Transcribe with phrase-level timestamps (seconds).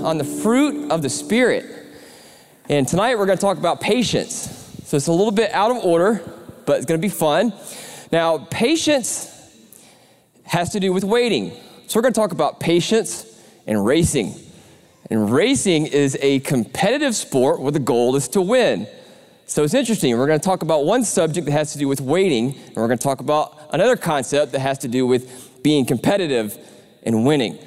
[0.00, 1.64] on the fruit of the Spirit.
[2.68, 4.32] And tonight we're going to talk about patience.
[4.84, 6.22] So it's a little bit out of order,
[6.66, 7.52] but it's going to be fun.
[8.12, 9.28] Now, patience
[10.44, 11.52] has to do with waiting.
[11.86, 13.26] So we're going to talk about patience
[13.66, 14.34] and racing.
[15.10, 18.86] And racing is a competitive sport where the goal is to win.
[19.46, 20.16] So it's interesting.
[20.16, 22.86] We're going to talk about one subject that has to do with waiting, and we're
[22.86, 26.56] going to talk about another concept that has to do with being competitive
[27.02, 27.58] and winning.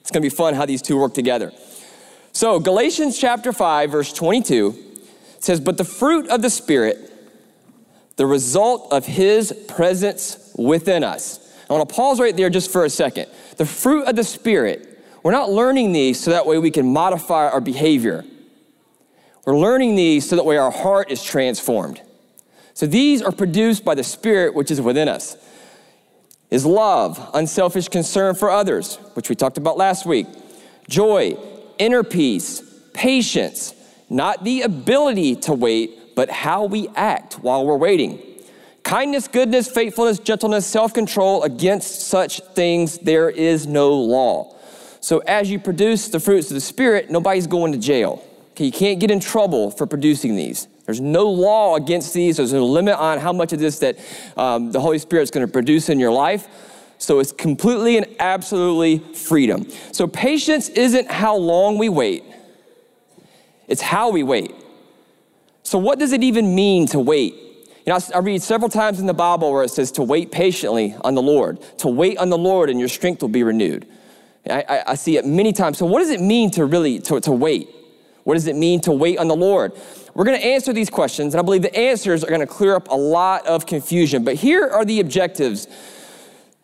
[0.00, 1.52] It's going to be fun how these two work together.
[2.36, 4.76] So, Galatians chapter 5, verse 22
[5.38, 7.10] says, But the fruit of the Spirit,
[8.16, 11.40] the result of His presence within us.
[11.70, 13.30] I want to pause right there just for a second.
[13.56, 17.48] The fruit of the Spirit, we're not learning these so that way we can modify
[17.48, 18.22] our behavior.
[19.46, 22.02] We're learning these so that way our heart is transformed.
[22.74, 25.38] So these are produced by the Spirit which is within us.
[26.50, 30.26] Is love, unselfish concern for others, which we talked about last week,
[30.86, 31.38] joy,
[31.78, 32.62] inner peace,
[32.92, 33.74] patience,
[34.08, 38.20] not the ability to wait, but how we act while we're waiting.
[38.82, 44.54] Kindness, goodness, faithfulness, gentleness, self control, against such things there is no law.
[45.00, 48.24] So, as you produce the fruits of the Spirit, nobody's going to jail.
[48.52, 50.68] Okay, you can't get in trouble for producing these.
[50.86, 52.36] There's no law against these.
[52.36, 53.98] There's no limit on how much of this that
[54.36, 56.46] um, the Holy Spirit's going to produce in your life.
[56.98, 59.68] So it's completely and absolutely freedom.
[59.92, 62.24] So patience isn't how long we wait,
[63.68, 64.54] it's how we wait.
[65.66, 67.34] So, what does it even mean to wait?
[67.34, 70.94] You know, I read several times in the Bible where it says to wait patiently
[71.00, 73.84] on the Lord, to wait on the Lord and your strength will be renewed.
[74.48, 75.78] I, I, I see it many times.
[75.78, 77.68] So, what does it mean to really to, to wait?
[78.22, 79.72] What does it mean to wait on the Lord?
[80.14, 82.76] We're going to answer these questions, and I believe the answers are going to clear
[82.76, 84.22] up a lot of confusion.
[84.22, 85.66] But here are the objectives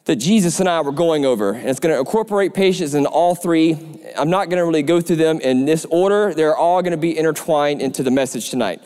[0.05, 3.35] that Jesus and I were going over, and it's going to incorporate patience in all
[3.35, 3.73] three.
[4.17, 6.97] I'm not going to really go through them in this order, they're all going to
[6.97, 8.83] be intertwined into the message tonight.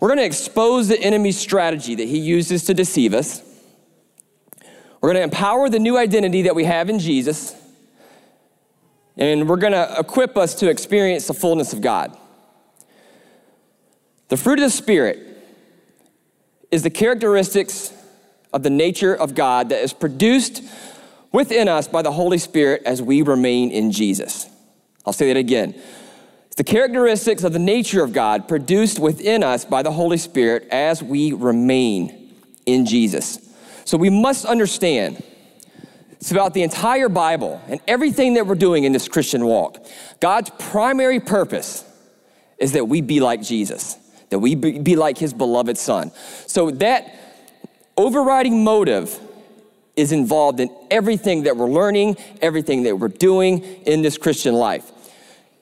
[0.00, 3.42] We're going to expose the enemy's strategy that he uses to deceive us.
[5.00, 7.54] We're going to empower the new identity that we have in Jesus.
[9.16, 12.16] And we're going to equip us to experience the fullness of God.
[14.28, 15.24] The fruit of the Spirit
[16.70, 17.92] is the characteristics
[18.52, 20.62] of the nature of God that is produced
[21.32, 24.48] within us by the Holy Spirit as we remain in Jesus.
[25.04, 25.74] I'll say that again.
[26.46, 30.66] It's the characteristics of the nature of God produced within us by the Holy Spirit
[30.70, 32.34] as we remain
[32.66, 33.38] in Jesus.
[33.84, 35.22] So we must understand
[36.12, 39.86] it's about the entire Bible and everything that we're doing in this Christian walk.
[40.20, 41.84] God's primary purpose
[42.58, 43.96] is that we be like Jesus,
[44.30, 46.10] that we be like his beloved son.
[46.46, 47.17] So that
[47.98, 49.18] overriding motive
[49.96, 54.90] is involved in everything that we're learning, everything that we're doing in this Christian life.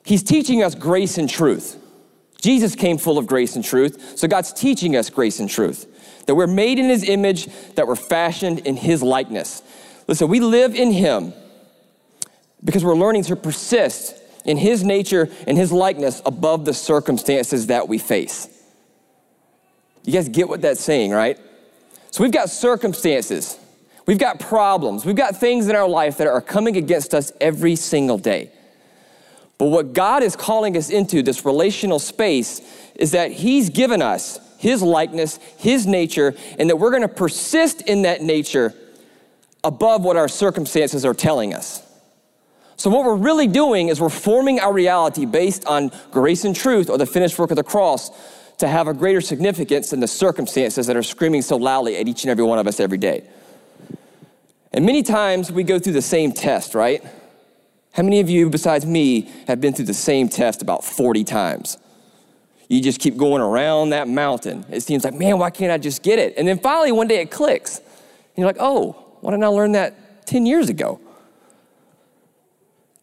[0.04, 1.82] He's teaching us grace and truth.
[2.40, 6.24] Jesus came full of grace and truth, so God's teaching us grace and truth.
[6.26, 9.62] That we're made in his image, that we're fashioned in his likeness.
[10.06, 11.32] Listen, we live in Him
[12.64, 14.14] because we're learning to persist
[14.44, 18.48] in His nature and His likeness above the circumstances that we face.
[20.04, 21.38] You guys get what that's saying, right?
[22.16, 23.58] So we've got circumstances,
[24.06, 27.76] we've got problems, we've got things in our life that are coming against us every
[27.76, 28.50] single day.
[29.58, 32.62] But what God is calling us into, this relational space,
[32.94, 38.00] is that He's given us His likeness, His nature, and that we're gonna persist in
[38.02, 38.72] that nature
[39.62, 41.82] above what our circumstances are telling us.
[42.78, 46.88] So, what we're really doing is we're forming our reality based on grace and truth
[46.88, 48.10] or the finished work of the cross
[48.58, 52.24] to have a greater significance than the circumstances that are screaming so loudly at each
[52.24, 53.24] and every one of us every day.
[54.72, 57.04] And many times we go through the same test, right?
[57.92, 61.78] How many of you, besides me, have been through the same test about 40 times?
[62.68, 64.66] You just keep going around that mountain.
[64.70, 66.34] It seems like, man, why can't I just get it?
[66.36, 67.78] And then finally, one day it clicks.
[67.78, 67.86] And
[68.36, 71.00] you're like, oh, why didn't I learn that 10 years ago?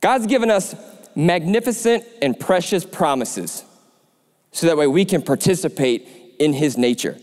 [0.02, 0.76] God's given us
[1.16, 3.64] magnificent and precious promises
[4.54, 6.08] so that way we can participate
[6.40, 7.18] in His nature.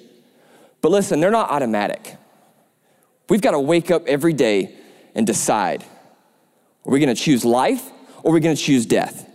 [0.82, 2.16] But listen, they're not automatic.
[3.30, 4.74] We've got to wake up every day
[5.14, 5.84] and decide
[6.84, 7.90] are we going to choose life
[8.22, 9.28] or are we going to choose death?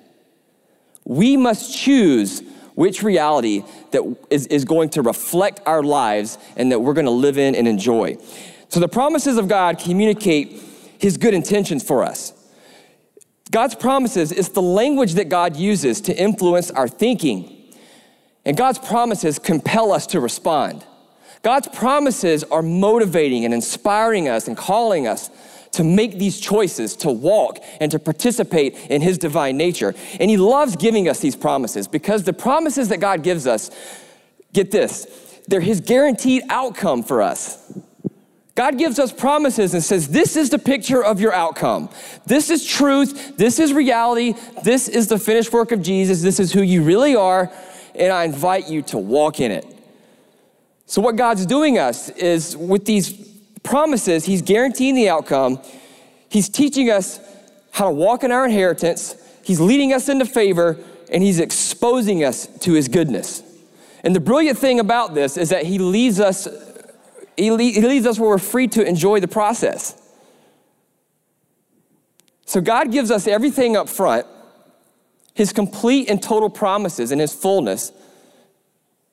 [1.05, 2.41] We must choose
[2.73, 7.11] which reality that is, is going to reflect our lives and that we're going to
[7.11, 8.17] live in and enjoy.
[8.69, 10.61] So the promises of God communicate
[10.97, 12.33] his good intentions for us.
[13.51, 17.54] God's promises is the language that God uses to influence our thinking.
[18.45, 20.85] And God's promises compel us to respond.
[21.41, 25.29] God's promises are motivating and inspiring us and calling us
[25.73, 29.93] to make these choices, to walk and to participate in His divine nature.
[30.19, 33.71] And He loves giving us these promises because the promises that God gives us,
[34.53, 35.05] get this,
[35.47, 37.77] they're His guaranteed outcome for us.
[38.55, 41.89] God gives us promises and says, This is the picture of your outcome.
[42.25, 43.35] This is truth.
[43.35, 44.33] This is reality.
[44.63, 46.21] This is the finished work of Jesus.
[46.21, 47.51] This is who you really are.
[47.97, 49.65] And I invite you to walk in it.
[50.85, 53.13] So, what God's doing us is with these
[53.63, 55.59] promises, He's guaranteeing the outcome.
[56.29, 57.19] He's teaching us
[57.71, 59.15] how to walk in our inheritance.
[59.43, 60.77] He's leading us into favor,
[61.11, 63.41] and He's exposing us to His goodness.
[64.03, 66.47] And the brilliant thing about this is that He leads us
[67.37, 70.01] he, leads us where we're free to enjoy the process.
[72.45, 74.25] So God gives us everything up front,
[75.35, 77.91] his complete and total promises and his fullness.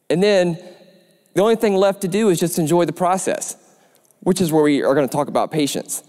[0.08, 0.58] And then
[1.34, 3.56] the only thing left to do is just enjoy the process,
[4.20, 6.02] which is where we are going to talk about patience.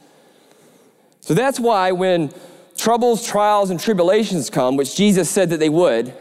[1.20, 2.32] So that's why when
[2.78, 6.14] troubles, trials, and tribulations come, which Jesus said that they would,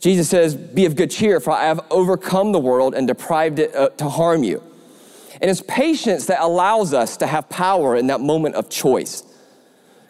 [0.00, 3.74] Jesus says, Be of good cheer, for I have overcome the world and deprived it
[3.74, 4.62] uh, to harm you.
[5.42, 9.22] And it's patience that allows us to have power in that moment of choice.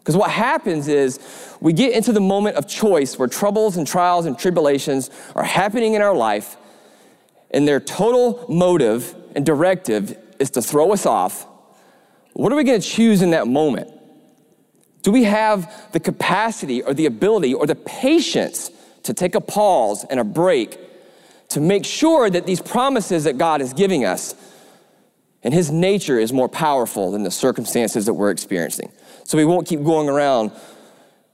[0.09, 1.21] Because what happens is
[1.61, 5.93] we get into the moment of choice where troubles and trials and tribulations are happening
[5.93, 6.57] in our life,
[7.51, 11.47] and their total motive and directive is to throw us off.
[12.33, 13.93] What are we going to choose in that moment?
[15.03, 18.71] Do we have the capacity or the ability or the patience
[19.03, 20.79] to take a pause and a break
[21.51, 24.35] to make sure that these promises that God is giving us
[25.43, 28.91] and his nature is more powerful than the circumstances that we're experiencing.
[29.29, 30.53] So we won't keep going around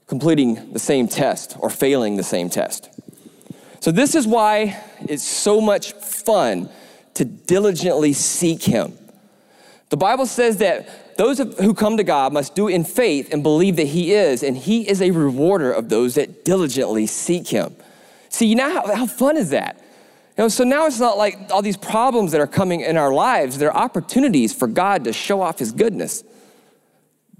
[0.07, 2.89] completing the same test or failing the same test.
[3.79, 6.69] So, this is why it's so much fun
[7.13, 8.97] to diligently seek him.
[9.91, 13.77] The Bible says that those who come to God must do in faith and believe
[13.77, 17.77] that he is, and he is a rewarder of those that diligently seek him.
[18.27, 19.77] See, you know how, how fun is that?
[20.37, 23.13] You know, so now it's not like all these problems that are coming in our
[23.13, 26.25] lives, they're opportunities for God to show off His goodness.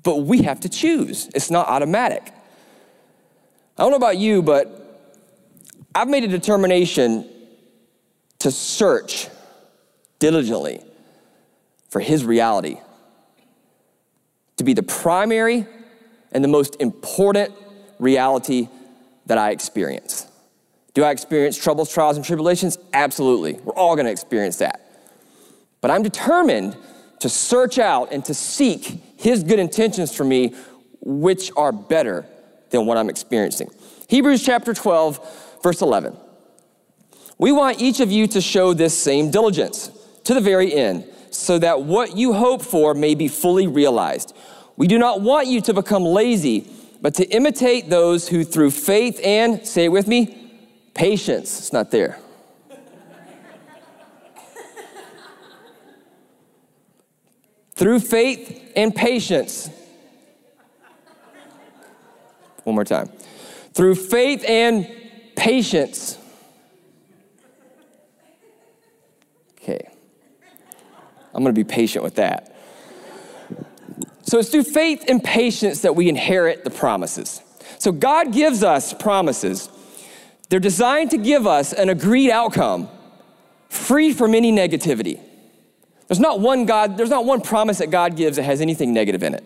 [0.05, 2.31] But we have to choose, it's not automatic.
[3.77, 5.09] I don't know about you, but
[5.93, 7.27] I've made a determination
[8.39, 9.27] to search
[10.19, 10.81] diligently
[11.89, 12.77] for His reality,
[14.57, 15.65] to be the primary
[16.31, 17.51] and the most important
[17.97, 18.69] reality
[19.25, 20.27] that I experience.
[20.93, 22.77] Do I experience troubles, trials, and tribulations?
[22.93, 23.53] Absolutely.
[23.53, 24.81] We're all going to experience that.
[25.81, 26.77] But I'm determined
[27.21, 30.53] to search out and to seek His good intentions for me,
[31.01, 32.25] which are better
[32.69, 33.69] than what I'm experiencing.
[34.07, 36.15] Hebrews chapter 12, verse 11.
[37.37, 39.91] We want each of you to show this same diligence
[40.23, 44.35] to the very end, so that what you hope for may be fully realized.
[44.77, 46.69] We do not want you to become lazy,
[47.01, 50.45] but to imitate those who through faith and, say it with me,
[50.95, 52.17] Patience, it's not there.
[57.75, 59.69] Through faith and patience.
[62.63, 63.09] One more time.
[63.73, 64.87] Through faith and
[65.35, 66.17] patience.
[69.61, 69.87] Okay.
[71.33, 72.55] I'm going to be patient with that.
[74.23, 77.41] So it's through faith and patience that we inherit the promises.
[77.77, 79.69] So God gives us promises
[80.49, 82.87] they're designed to give us an agreed outcome
[83.69, 85.19] free from any negativity.
[86.07, 89.23] There's not one God, there's not one promise that God gives that has anything negative
[89.23, 89.43] in it.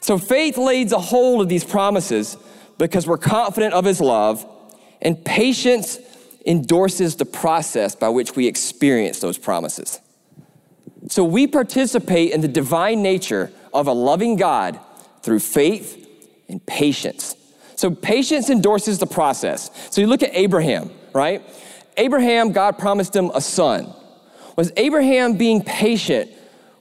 [0.00, 2.36] So faith lays a hold of these promises
[2.76, 4.44] because we're confident of his love,
[5.00, 5.98] and patience
[6.44, 10.00] endorses the process by which we experience those promises.
[11.08, 14.78] So we participate in the divine nature of a loving God
[15.22, 16.00] through faith
[16.48, 17.36] and patience.
[17.76, 19.70] So patience endorses the process.
[19.90, 21.42] So you look at Abraham, right?
[21.96, 23.94] Abraham, God promised him a son.
[24.56, 26.30] Was Abraham being patient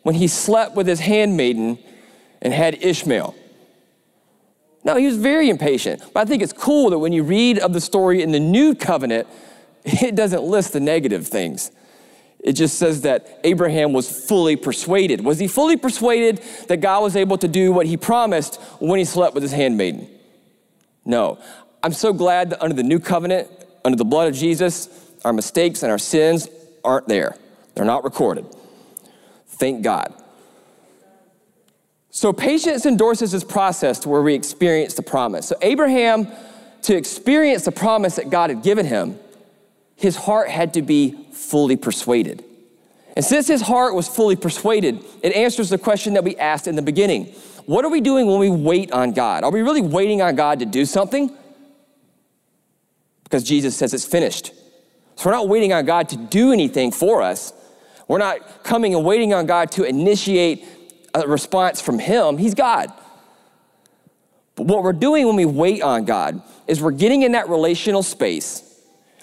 [0.04, 1.80] when he slept with his handmaiden
[2.42, 3.36] and had Ishmael?
[4.84, 6.04] No, he was very impatient.
[6.14, 8.76] But I think it's cool that when you read of the story in the new
[8.76, 9.28] covenant,
[9.84, 11.72] it doesn't list the negative things.
[12.40, 15.24] It just says that Abraham was fully persuaded.
[15.24, 19.06] Was he fully persuaded that God was able to do what he promised when he
[19.06, 20.10] slept with his handmaiden?
[21.06, 21.40] No.
[21.82, 23.48] I'm so glad that under the new covenant,
[23.86, 24.90] under the blood of Jesus,
[25.24, 26.50] our mistakes and our sins
[26.84, 27.38] aren't there.
[27.76, 28.46] They're not recorded.
[29.48, 30.14] Thank God.
[32.10, 35.48] So patience endorses this process to where we experience the promise.
[35.48, 36.28] So Abraham,
[36.84, 39.18] to experience the promise that God had given him,
[39.96, 42.44] his heart had to be fully persuaded.
[43.16, 46.76] And since his heart was fully persuaded, it answers the question that we asked in
[46.76, 47.34] the beginning
[47.66, 49.44] What are we doing when we wait on God?
[49.44, 51.36] Are we really waiting on God to do something?
[53.24, 54.52] Because Jesus says it's finished.
[55.16, 57.54] So we're not waiting on God to do anything for us.
[58.08, 60.66] We're not coming and waiting on God to initiate
[61.14, 62.38] a response from Him.
[62.38, 62.92] He's God.
[64.56, 68.04] But what we're doing when we wait on God is we're getting in that relational
[68.04, 68.70] space.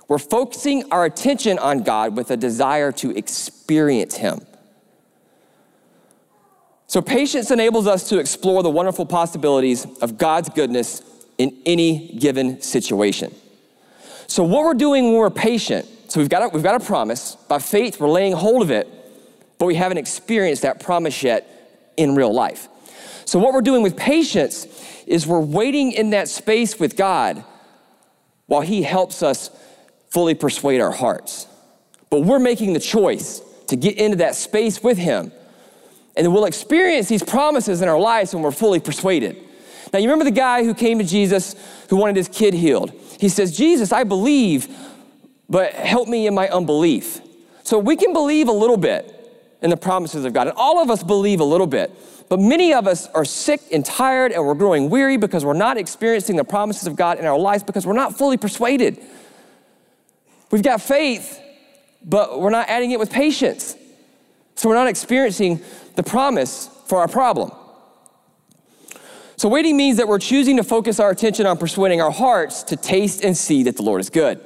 [0.09, 4.41] We're focusing our attention on God with a desire to experience Him.
[6.89, 11.03] So, patience enables us to explore the wonderful possibilities of God's goodness
[11.39, 13.33] in any given situation.
[14.27, 17.37] So, what we're doing when we're patient, so we've got a, we've got a promise.
[17.37, 18.89] By faith, we're laying hold of it,
[19.59, 22.67] but we haven't experienced that promise yet in real life.
[23.27, 24.67] So, what we're doing with patience
[25.07, 27.45] is we're waiting in that space with God
[28.47, 29.51] while He helps us
[30.09, 31.47] fully persuade our hearts.
[32.11, 35.31] But we're making the choice to get into that space with Him.
[36.17, 39.37] And then we'll experience these promises in our lives when we're fully persuaded.
[39.93, 41.55] Now, you remember the guy who came to Jesus
[41.89, 42.93] who wanted his kid healed?
[43.21, 44.69] He says, Jesus, I believe,
[45.51, 47.21] but help me in my unbelief.
[47.65, 49.17] So we can believe a little bit
[49.61, 51.93] in the promises of God, and all of us believe a little bit.
[52.31, 55.77] But many of us are sick and tired and we're growing weary because we're not
[55.77, 58.99] experiencing the promises of God in our lives because we're not fully persuaded.
[60.53, 61.41] We've got faith,
[62.05, 63.75] but we're not adding it with patience.
[64.55, 65.61] So we're not experiencing
[65.97, 67.51] the promise for our problem.
[69.37, 72.77] So waiting means that we're choosing to focus our attention on persuading our hearts to
[72.77, 74.39] taste and see that the Lord is good.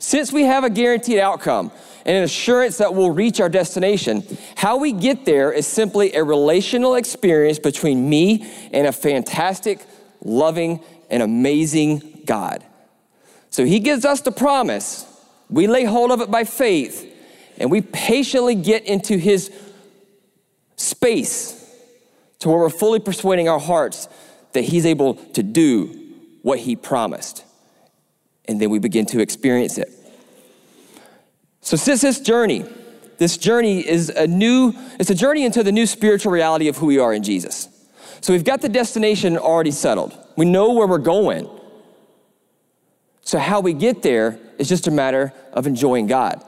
[0.00, 1.70] Since we have a guaranteed outcome,
[2.04, 4.24] and an assurance that we'll reach our destination.
[4.56, 9.84] How we get there is simply a relational experience between me and a fantastic,
[10.24, 12.64] loving, and amazing God.
[13.50, 15.06] So he gives us the promise.
[15.48, 17.06] We lay hold of it by faith,
[17.58, 19.50] and we patiently get into his
[20.76, 21.56] space
[22.38, 24.08] to where we're fully persuading our hearts
[24.52, 25.96] that he's able to do
[26.42, 27.44] what he promised.
[28.50, 29.88] And then we begin to experience it.
[31.60, 32.64] So, since this journey,
[33.18, 36.86] this journey is a new, it's a journey into the new spiritual reality of who
[36.86, 37.68] we are in Jesus.
[38.20, 41.48] So, we've got the destination already settled, we know where we're going.
[43.22, 46.44] So, how we get there is just a matter of enjoying God.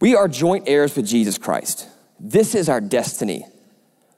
[0.00, 1.86] We are joint heirs with Jesus Christ.
[2.18, 3.44] This is our destiny,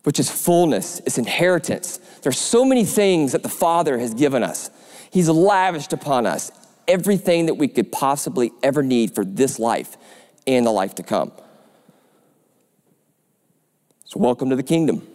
[0.05, 1.99] which is fullness, it's inheritance.
[2.23, 4.71] There's so many things that the Father has given us.
[5.11, 6.51] He's lavished upon us
[6.89, 9.97] everything that we could possibly ever need for this life
[10.47, 11.33] and the life to come.
[14.05, 15.07] So, welcome to the kingdom.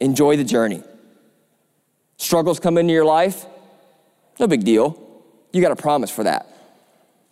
[0.00, 0.82] Enjoy the journey.
[2.18, 3.46] Struggles come into your life,
[4.38, 5.00] no big deal.
[5.52, 6.46] You got a promise for that.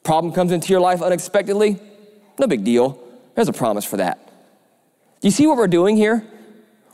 [0.02, 1.79] Problem comes into your life unexpectedly,
[2.38, 2.99] no big deal.
[3.35, 4.26] There's a promise for that.
[5.21, 6.25] Do you see what we're doing here?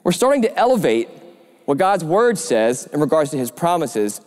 [0.04, 1.08] We're starting to elevate
[1.64, 4.20] what God's word says in regards to his promises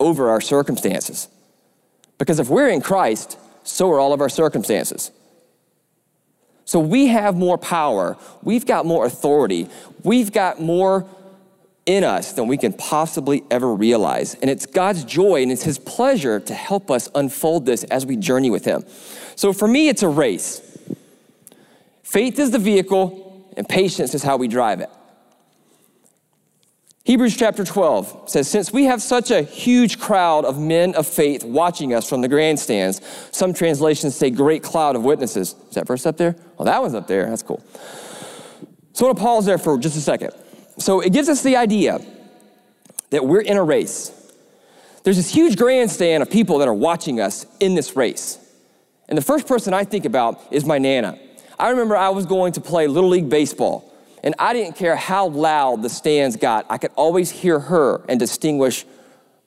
[0.00, 1.28] over our circumstances.
[2.18, 5.10] Because if we're in Christ, so are all of our circumstances.
[6.64, 9.68] So we have more power, we've got more authority,
[10.02, 11.06] we've got more
[11.86, 14.34] in us than we can possibly ever realize.
[14.34, 18.16] And it's God's joy and it's His pleasure to help us unfold this as we
[18.16, 18.84] journey with Him.
[19.34, 20.60] So for me, it's a race.
[22.02, 24.90] Faith is the vehicle, and patience is how we drive it.
[27.10, 31.42] Hebrews chapter 12 says, Since we have such a huge crowd of men of faith
[31.42, 33.00] watching us from the grandstands,
[33.32, 35.56] some translations say great cloud of witnesses.
[35.70, 36.36] Is that verse up there?
[36.56, 37.28] Well, that one's up there.
[37.28, 37.64] That's cool.
[38.92, 40.30] So I want to pause there for just a second.
[40.78, 41.98] So it gives us the idea
[43.10, 44.12] that we're in a race.
[45.02, 48.38] There's this huge grandstand of people that are watching us in this race.
[49.08, 51.18] And the first person I think about is my Nana.
[51.58, 53.89] I remember I was going to play Little League Baseball.
[54.22, 58.20] And I didn't care how loud the stands got, I could always hear her and
[58.20, 58.84] distinguish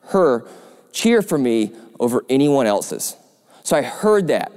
[0.07, 0.45] her
[0.91, 3.15] cheer for me over anyone else's.
[3.63, 4.51] So I heard that.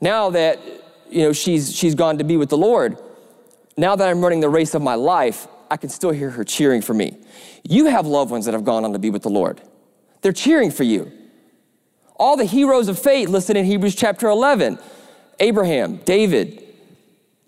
[0.00, 0.60] Now that
[1.10, 2.98] you know she's she's gone to be with the Lord,
[3.76, 6.82] now that I'm running the race of my life, I can still hear her cheering
[6.82, 7.16] for me.
[7.62, 9.60] You have loved ones that have gone on to be with the Lord.
[10.22, 11.12] They're cheering for you.
[12.16, 14.78] All the heroes of faith listed in Hebrews chapter 11
[15.40, 16.64] Abraham, David,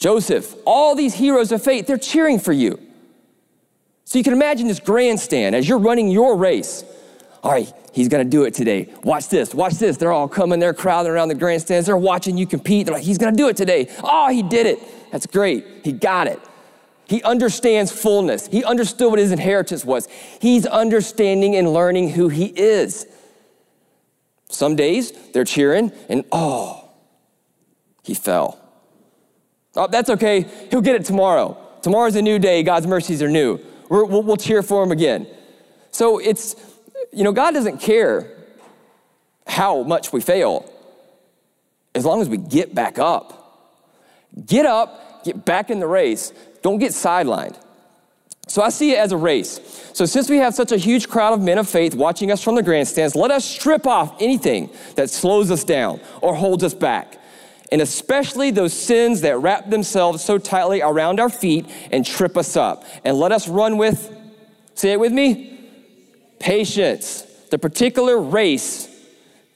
[0.00, 2.80] Joseph, all these heroes of faith, they're cheering for you.
[4.04, 6.83] So you can imagine this grandstand as you're running your race.
[7.42, 8.92] All right, he's gonna do it today.
[9.04, 9.99] Watch this, watch this.
[9.99, 12.87] They're all coming, they're crowding around the grandstands, they're watching you compete.
[12.87, 13.88] They're like, he's gonna do it today.
[14.02, 14.80] Oh, he did it.
[15.12, 15.66] That's great.
[15.85, 16.40] He got it.
[17.07, 18.47] He understands fullness.
[18.47, 20.09] He understood what his inheritance was.
[20.40, 23.07] He's understanding and learning who he is.
[24.49, 26.88] Some days they're cheering, and oh,
[28.02, 28.60] he fell.
[29.77, 30.47] Oh, that's okay.
[30.71, 31.57] He'll get it tomorrow.
[31.83, 32.62] Tomorrow's a new day.
[32.62, 33.59] God's mercies are new.
[33.89, 35.27] we will we'll cheer for him again.
[35.91, 36.57] So it's,
[37.12, 38.37] you know, God doesn't care
[39.47, 40.71] how much we fail
[41.95, 43.37] as long as we get back up.
[44.47, 46.33] Get up, get back in the race.
[46.62, 47.59] Don't get sidelined.
[48.47, 49.61] So I see it as a race.
[49.93, 52.57] So since we have such a huge crowd of men of faith watching us from
[52.57, 57.20] the grandstands, let us strip off anything that slows us down or holds us back.
[57.73, 62.57] And especially those sins that wrap themselves so tightly around our feet and trip us
[62.57, 62.85] up.
[63.05, 64.12] And let us run with,
[64.75, 65.59] say it with me,
[66.41, 68.89] patience, the particular race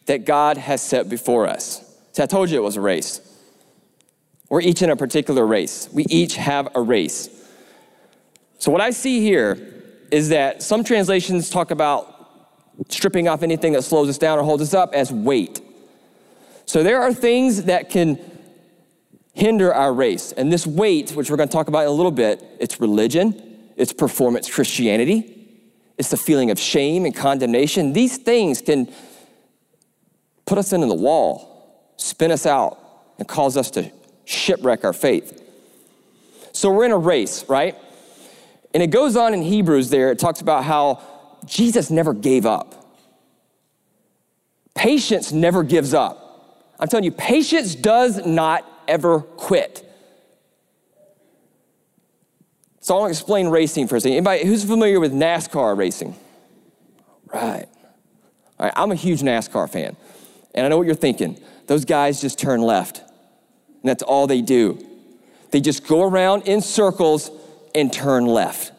[0.06, 1.80] that God has set before us.
[2.12, 3.21] See, I told you it was a race.
[4.49, 5.88] We're each in a particular race.
[5.92, 7.28] We each have a race.
[8.59, 12.14] So, what I see here is that some translations talk about
[12.88, 15.61] stripping off anything that slows us down or holds us up as weight.
[16.66, 18.18] So, there are things that can
[19.35, 20.33] hinder our race.
[20.33, 23.59] And this weight, which we're going to talk about in a little bit, it's religion,
[23.76, 25.30] it's performance Christianity,
[25.99, 27.92] it's the feeling of shame and condemnation.
[27.92, 28.92] These things can
[30.47, 32.78] put us into the wall, spin us out,
[33.18, 33.90] and cause us to
[34.25, 35.40] shipwreck our faith.
[36.52, 37.76] So we're in a race, right?
[38.73, 41.00] And it goes on in Hebrews there, it talks about how
[41.44, 42.80] Jesus never gave up.
[44.75, 46.24] Patience never gives up.
[46.78, 49.81] I'm telling you, patience does not ever quit.
[52.81, 54.16] So I want to explain racing for a second.
[54.16, 56.16] Anybody who's familiar with NASCAR racing?
[57.33, 57.66] Right.
[58.59, 59.97] All right, I'm a huge NASCAR fan.
[60.54, 61.40] And I know what you're thinking.
[61.66, 62.99] Those guys just turn left.
[62.99, 64.85] And that's all they do.
[65.50, 67.31] They just go around in circles
[67.75, 68.73] and turn left.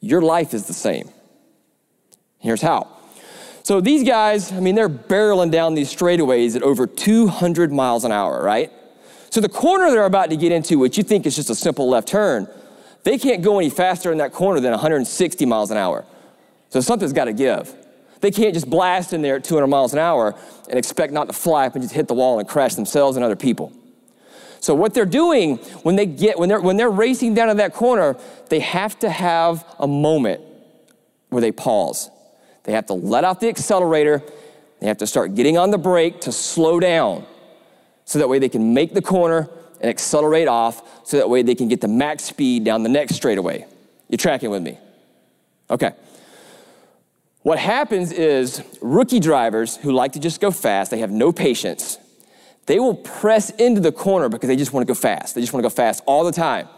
[0.00, 1.08] Your life is the same.
[2.38, 2.95] Here's how.
[3.66, 8.12] So these guys, I mean, they're barreling down these straightaways at over 200 miles an
[8.12, 8.70] hour, right?
[9.30, 11.88] So the corner they're about to get into, which you think is just a simple
[11.88, 12.46] left turn,
[13.02, 16.04] they can't go any faster in that corner than 160 miles an hour.
[16.70, 17.74] So something's got to give.
[18.20, 20.36] They can't just blast in there at 200 miles an hour
[20.70, 23.24] and expect not to fly up and just hit the wall and crash themselves and
[23.24, 23.72] other people.
[24.60, 27.74] So what they're doing when they get when they're when they're racing down to that
[27.74, 28.16] corner,
[28.48, 30.40] they have to have a moment
[31.30, 32.10] where they pause.
[32.66, 34.22] They have to let out the accelerator.
[34.80, 37.24] They have to start getting on the brake to slow down.
[38.04, 39.48] So that way they can make the corner
[39.80, 43.14] and accelerate off so that way they can get the max speed down the next
[43.14, 43.66] straightaway.
[44.08, 44.78] You're tracking with me?
[45.70, 45.92] Okay.
[47.42, 51.98] What happens is rookie drivers who like to just go fast, they have no patience.
[52.66, 55.36] They will press into the corner because they just want to go fast.
[55.36, 56.68] They just want to go fast all the time.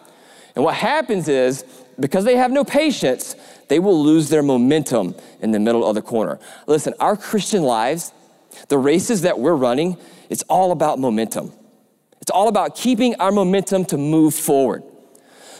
[0.55, 1.64] And what happens is
[1.98, 3.35] because they have no patience,
[3.68, 6.38] they will lose their momentum in the middle of the corner.
[6.66, 8.12] Listen, our Christian lives,
[8.68, 9.96] the races that we're running,
[10.31, 11.52] it's all about momentum.
[12.20, 14.83] It's all about keeping our momentum to move forward.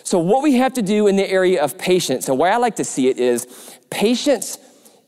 [0.03, 2.77] So, what we have to do in the area of patience, and why I like
[2.77, 3.47] to see it is
[3.90, 4.59] patience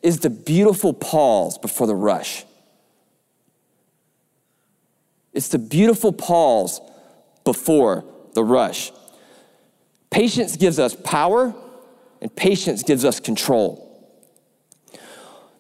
[0.03, 2.45] is the beautiful pause before the rush.
[5.33, 6.81] It's the beautiful pause
[7.45, 8.93] before the rush.
[10.11, 11.55] Patience gives us power,
[12.21, 13.87] and patience gives us control.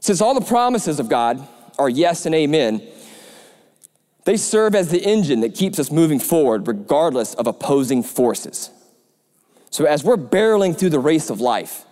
[0.00, 1.46] Since all the promises of God
[1.78, 2.82] are yes and amen,
[4.24, 8.70] they serve as the engine that keeps us moving forward regardless of opposing forces.
[9.70, 11.84] So, as we're barreling through the race of life,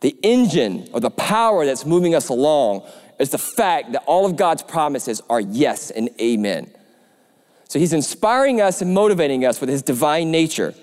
[0.00, 2.86] the engine or the power that's moving us along
[3.18, 6.70] is the fact that all of God's promises are yes and amen.
[7.68, 10.74] So he's inspiring us and motivating us with his divine nature.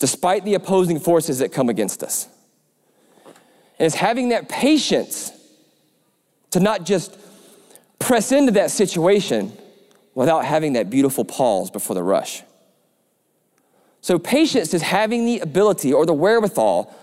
[0.00, 2.28] Despite the opposing forces that come against us.
[3.24, 5.30] And it's having that patience
[6.50, 7.16] to not just
[7.98, 9.52] press into that situation
[10.14, 12.42] without having that beautiful pause before the rush.
[14.02, 16.94] So, patience is having the ability or the wherewithal,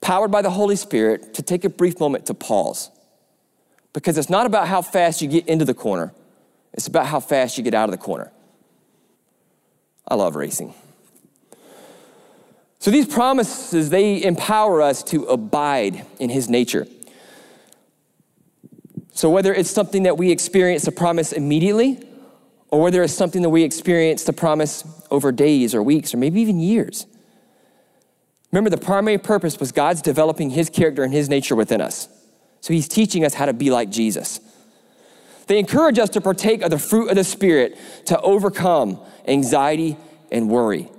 [0.00, 2.90] powered by the Holy Spirit, to take a brief moment to pause.
[3.92, 6.12] Because it's not about how fast you get into the corner,
[6.72, 8.30] it's about how fast you get out of the corner.
[10.06, 10.74] I love racing.
[12.78, 16.86] So, these promises, they empower us to abide in His nature.
[19.12, 22.00] So, whether it's something that we experience a promise immediately,
[22.70, 26.40] or whether it's something that we experience the promise over days or weeks or maybe
[26.40, 27.06] even years.
[28.52, 32.08] Remember, the primary purpose was God's developing his character and his nature within us.
[32.60, 34.40] So he's teaching us how to be like Jesus.
[35.46, 39.96] They encourage us to partake of the fruit of the Spirit to overcome anxiety
[40.30, 40.90] and worry.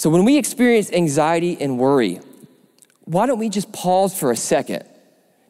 [0.00, 2.20] So when we experience anxiety and worry,
[3.04, 4.82] why don't we just pause for a second?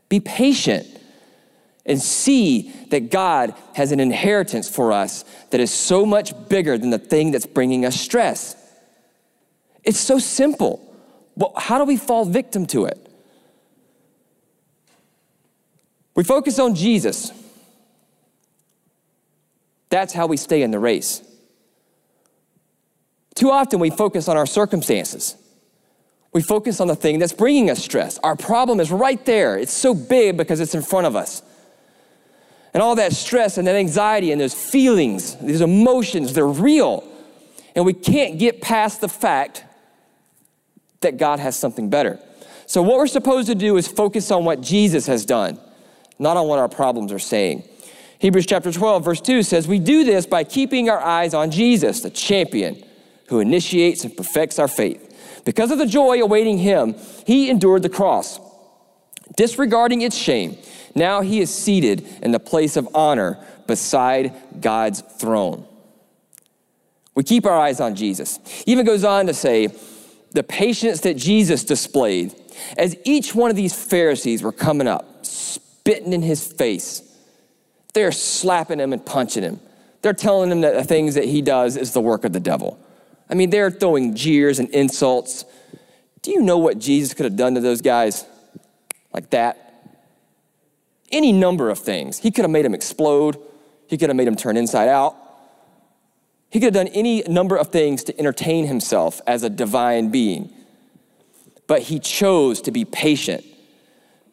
[0.08, 0.88] Be patient
[1.86, 6.90] and see that God has an inheritance for us that is so much bigger than
[6.90, 8.56] the thing that's bringing us stress.
[9.84, 10.84] It's so simple.
[11.36, 13.08] But how do we fall victim to it?
[16.16, 17.30] We focus on Jesus.
[19.90, 21.22] That's how we stay in the race.
[23.40, 25.35] Too often we focus on our circumstances.
[26.35, 28.18] We focus on the thing that's bringing us stress.
[28.18, 29.57] Our problem is right there.
[29.57, 31.40] It's so big because it's in front of us.
[32.74, 37.03] And all that stress and that anxiety and those feelings, these emotions, they're real.
[37.74, 39.64] And we can't get past the fact
[41.00, 42.20] that God has something better.
[42.66, 45.59] So, what we're supposed to do is focus on what Jesus has done,
[46.18, 47.66] not on what our problems are saying.
[48.18, 52.03] Hebrews chapter 12, verse 2 says, We do this by keeping our eyes on Jesus,
[52.03, 52.85] the champion
[53.31, 55.43] who initiates and perfects our faith.
[55.47, 56.95] Because of the joy awaiting him,
[57.27, 58.38] he endured the cross,
[59.37, 60.59] disregarding its shame.
[60.95, 65.66] Now he is seated in the place of honor beside God's throne.
[67.14, 68.38] We keep our eyes on Jesus.
[68.66, 69.69] He even goes on to say,
[70.33, 72.35] the patience that Jesus displayed
[72.77, 77.07] as each one of these Pharisees were coming up, spitting in his face
[77.93, 79.61] they're slapping him and punching him.
[80.03, 82.79] They're telling him that the things that he does is the work of the devil.
[83.31, 85.45] I mean, they're throwing jeers and insults.
[86.23, 88.27] Do you know what Jesus could have done to those guys
[89.14, 89.88] like that?
[91.12, 92.19] Any number of things.
[92.19, 93.38] He could have made them explode,
[93.87, 95.16] he could have made them turn inside out.
[96.51, 100.53] He could have done any number of things to entertain himself as a divine being.
[101.69, 103.45] But he chose to be patient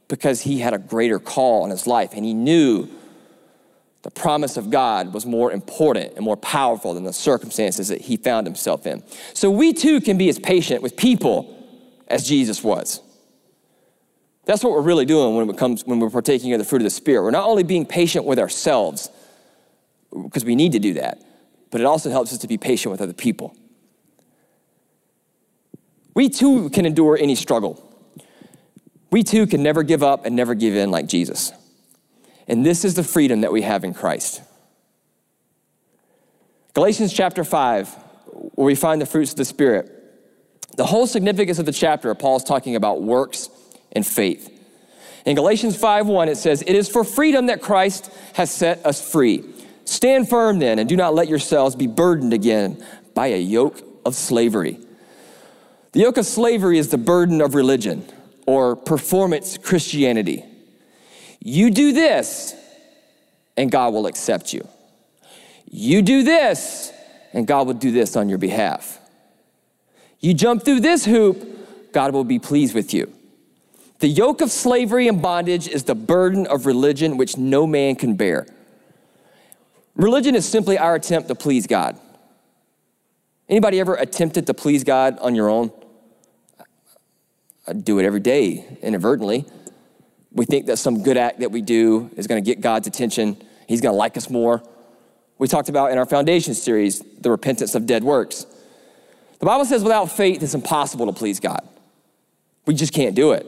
[0.07, 2.89] because he had a greater call on his life and he knew
[4.03, 8.17] the promise of God was more important and more powerful than the circumstances that he
[8.17, 9.03] found himself in.
[9.33, 11.53] So we too can be as patient with people
[12.07, 13.01] as Jesus was.
[14.45, 16.85] That's what we're really doing when it comes when we're partaking of the fruit of
[16.85, 17.23] the spirit.
[17.23, 19.09] We're not only being patient with ourselves
[20.09, 21.21] because we need to do that,
[21.69, 23.55] but it also helps us to be patient with other people.
[26.13, 27.83] We too can endure any struggle.
[29.11, 31.51] We too can never give up and never give in like Jesus.
[32.47, 34.41] And this is the freedom that we have in Christ.
[36.73, 37.89] Galatians chapter 5,
[38.55, 39.91] where we find the fruits of the Spirit.
[40.75, 43.49] The whole significance of the chapter, Paul's talking about works
[43.91, 44.49] and faith.
[45.25, 49.43] In Galatians 5:1 it says, "It is for freedom that Christ has set us free.
[49.85, 52.77] Stand firm then and do not let yourselves be burdened again
[53.13, 54.79] by a yoke of slavery."
[55.93, 58.05] The yoke of slavery is the burden of religion
[58.45, 60.45] or performance Christianity.
[61.49, 62.53] You do this,
[63.55, 64.67] and God will accept you.
[65.71, 66.91] You do this,
[67.31, 68.99] and God will do this on your behalf.
[70.19, 73.13] You jump through this hoop, God will be pleased with you.
[73.99, 78.15] The yoke of slavery and bondage is the burden of religion which no man can
[78.15, 78.45] bear.
[79.95, 81.97] Religion is simply our attempt to please God.
[83.47, 85.71] Anybody ever attempted to please God on your own?
[87.65, 89.45] I do it every day inadvertently.
[90.31, 93.41] We think that some good act that we do is going to get God's attention.
[93.67, 94.61] He's going to like us more.
[95.37, 98.45] We talked about in our foundation series the repentance of dead works.
[99.39, 101.67] The Bible says without faith, it's impossible to please God.
[102.65, 103.45] We just can't do it.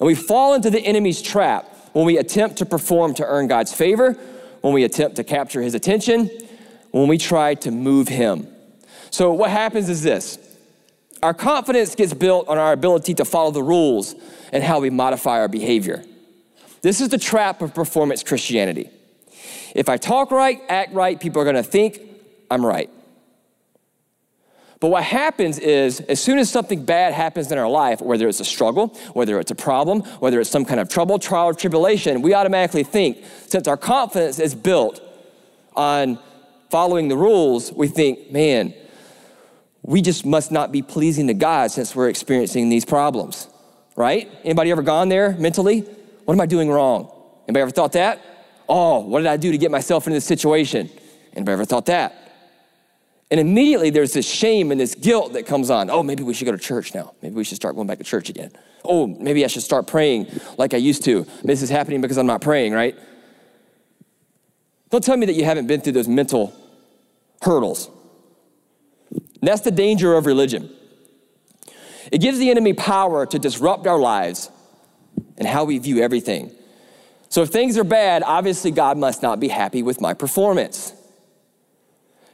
[0.00, 3.72] And we fall into the enemy's trap when we attempt to perform to earn God's
[3.72, 4.12] favor,
[4.60, 6.30] when we attempt to capture his attention,
[6.92, 8.46] when we try to move him.
[9.10, 10.38] So, what happens is this
[11.22, 14.14] our confidence gets built on our ability to follow the rules
[14.52, 16.04] and how we modify our behavior.
[16.82, 18.90] This is the trap of performance Christianity.
[19.74, 22.00] If I talk right, act right, people are gonna think
[22.50, 22.90] I'm right.
[24.80, 28.38] But what happens is, as soon as something bad happens in our life, whether it's
[28.38, 32.22] a struggle, whether it's a problem, whether it's some kind of trouble, trial, or tribulation,
[32.22, 35.00] we automatically think, since our confidence is built
[35.74, 36.18] on
[36.70, 38.72] following the rules, we think, man,
[39.82, 43.48] we just must not be pleasing to God since we're experiencing these problems
[43.98, 44.30] right?
[44.44, 45.80] Anybody ever gone there mentally?
[46.24, 47.12] What am I doing wrong?
[47.48, 48.20] Anybody ever thought that?
[48.68, 50.88] Oh, what did I do to get myself into this situation?
[51.34, 52.14] Anybody ever thought that?
[53.32, 55.90] And immediately there's this shame and this guilt that comes on.
[55.90, 57.12] Oh, maybe we should go to church now.
[57.22, 58.52] Maybe we should start going back to church again.
[58.84, 61.26] Oh, maybe I should start praying like I used to.
[61.42, 62.96] This is happening because I'm not praying, right?
[64.90, 66.54] Don't tell me that you haven't been through those mental
[67.42, 67.90] hurdles.
[69.40, 70.70] And that's the danger of religion.
[72.10, 74.50] It gives the enemy power to disrupt our lives
[75.36, 76.52] and how we view everything.
[77.28, 80.92] So if things are bad, obviously God must not be happy with my performance.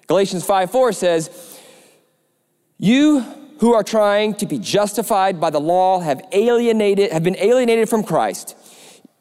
[0.06, 1.58] Galatians 5 4 says,
[2.78, 3.20] You
[3.58, 8.02] who are trying to be justified by the law have alienated, have been alienated from
[8.04, 8.56] Christ.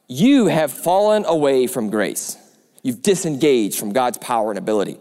[0.10, 2.38] you have fallen away from grace.
[2.84, 5.00] You've disengaged from God's power and ability.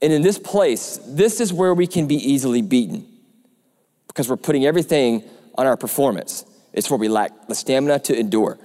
[0.00, 3.06] And in this place, this is where we can be easily beaten
[4.06, 5.24] because we're putting everything
[5.56, 6.44] on our performance.
[6.72, 8.58] It's where we lack the stamina to endure.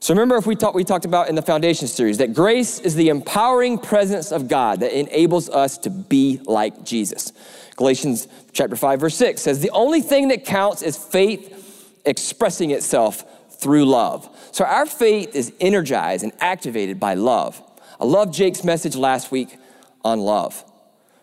[0.00, 2.94] So remember if we talked we talked about in the foundation series that grace is
[2.94, 7.32] the empowering presence of God that enables us to be like Jesus.
[7.76, 13.24] Galatians chapter 5 verse 6 says the only thing that counts is faith expressing itself
[13.58, 14.28] through love.
[14.52, 17.62] So our faith is energized and activated by love.
[17.98, 19.56] I love Jake's message last week
[20.04, 20.64] on love.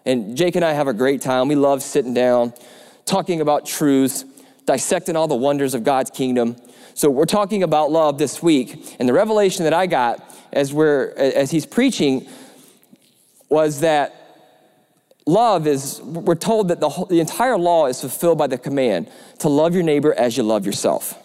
[0.06, 1.48] And Jake and I have a great time.
[1.48, 2.54] We love sitting down,
[3.06, 4.26] talking about truths,
[4.66, 6.56] dissecting all the wonders of God's kingdom.
[6.94, 11.14] So we're talking about love this week, and the revelation that I got as we're
[11.16, 12.28] as he's preaching
[13.50, 14.16] was that
[15.26, 19.10] love is we're told that the, whole, the entire law is fulfilled by the command
[19.40, 21.18] to love your neighbor as you love yourself.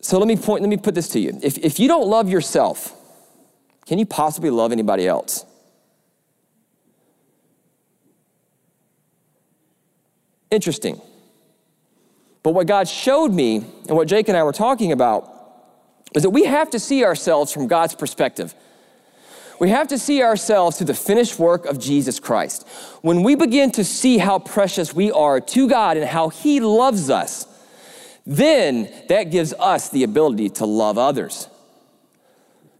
[0.00, 1.38] So let me point, let me put this to you.
[1.42, 2.94] If, if you don't love yourself,
[3.86, 5.44] can you possibly love anybody else?
[10.50, 11.00] Interesting.
[12.42, 15.28] But what God showed me, and what Jake and I were talking about,
[16.14, 18.54] is that we have to see ourselves from God's perspective.
[19.58, 22.66] We have to see ourselves through the finished work of Jesus Christ.
[23.00, 27.10] When we begin to see how precious we are to God and how He loves
[27.10, 27.46] us,
[28.26, 31.48] then that gives us the ability to love others.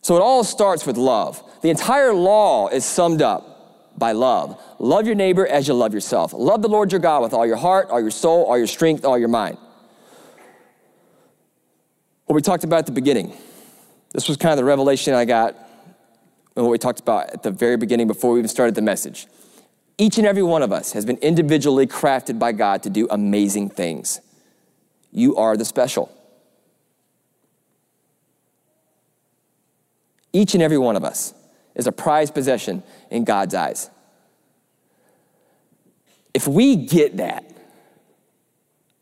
[0.03, 1.43] So it all starts with love.
[1.63, 4.61] The entire law is summed up by love.
[4.79, 6.33] Love your neighbor as you love yourself.
[6.33, 9.05] Love the Lord your God with all your heart, all your soul, all your strength,
[9.05, 9.59] all your mind.
[12.27, 13.33] What we talked about at the beginning.
[14.13, 15.55] This was kind of the revelation I got
[16.57, 19.27] and what we talked about at the very beginning before we even started the message.
[19.99, 23.71] Each and every one of us has been individually crafted by God to do amazing
[23.71, 24.21] things.
[25.13, 26.13] You are the special.
[30.33, 31.35] Each and every one of us
[31.75, 33.91] is a prized possession in God's eyes.
[36.35, 37.45] If we get that,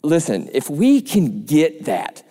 [0.02, 2.22] listen, if we can get that,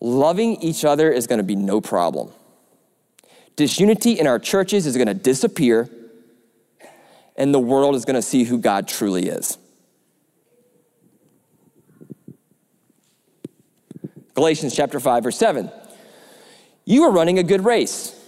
[0.00, 2.30] loving each other is going to be no problem.
[3.56, 5.88] Disunity in our churches is going to disappear,
[7.36, 9.58] and the world is going to see who God truly is.
[14.34, 15.70] Galatians chapter 5, verse 7.
[16.88, 18.18] You are running a good race.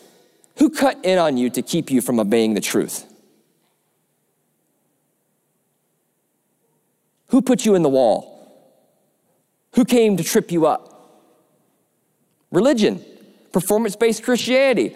[0.58, 3.10] Who cut in on you to keep you from obeying the truth?
[7.28, 8.68] Who put you in the wall?
[9.76, 11.24] Who came to trip you up?
[12.50, 13.02] Religion,
[13.50, 14.94] performance based Christianity.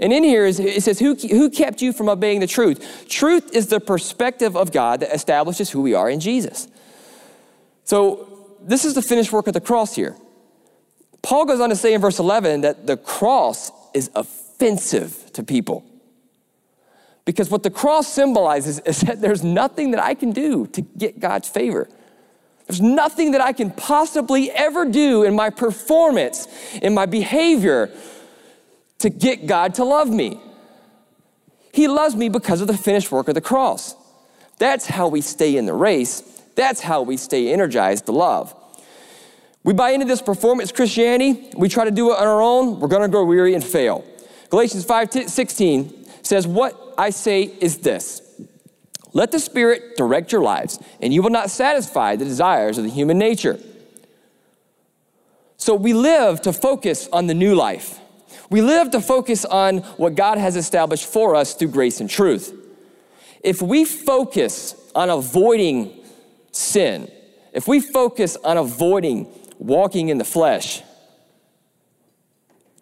[0.00, 3.06] And in here it says, who, who kept you from obeying the truth?
[3.08, 6.66] Truth is the perspective of God that establishes who we are in Jesus.
[7.84, 10.16] So, this is the finished work of the cross here.
[11.24, 15.82] Paul goes on to say in verse 11 that the cross is offensive to people.
[17.24, 21.18] Because what the cross symbolizes is that there's nothing that I can do to get
[21.18, 21.88] God's favor.
[22.66, 26.46] There's nothing that I can possibly ever do in my performance,
[26.82, 27.90] in my behavior,
[28.98, 30.38] to get God to love me.
[31.72, 33.96] He loves me because of the finished work of the cross.
[34.58, 36.20] That's how we stay in the race.
[36.54, 38.54] That's how we stay energized to love.
[39.64, 42.88] We buy into this performance Christianity, we try to do it on our own, we're
[42.88, 44.04] gonna grow weary and fail.
[44.50, 48.20] Galatians 5 16 says, What I say is this
[49.14, 52.90] let the Spirit direct your lives, and you will not satisfy the desires of the
[52.90, 53.58] human nature.
[55.56, 57.98] So we live to focus on the new life.
[58.50, 62.52] We live to focus on what God has established for us through grace and truth.
[63.42, 66.04] If we focus on avoiding
[66.50, 67.10] sin,
[67.52, 69.32] if we focus on avoiding
[69.64, 70.82] walking in the flesh,